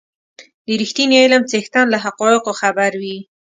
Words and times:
د 0.65 0.67
رښتيني 0.81 1.15
علم 1.23 1.43
څښتن 1.51 1.85
له 1.93 1.97
حقایقو 2.05 2.51
خبر 2.61 2.91
وي. 3.01 3.17